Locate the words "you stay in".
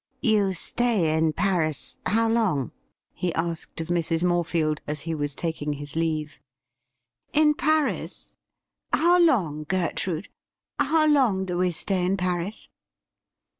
0.21-1.31